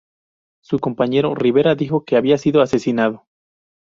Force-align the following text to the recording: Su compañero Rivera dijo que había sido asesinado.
Su 0.63 0.79
compañero 0.79 1.35
Rivera 1.35 1.75
dijo 1.75 2.05
que 2.05 2.15
había 2.17 2.39
sido 2.39 2.63
asesinado. 2.63 3.27